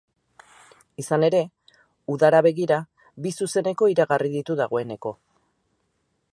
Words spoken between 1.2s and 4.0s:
ere, udara begira bi zuzeneko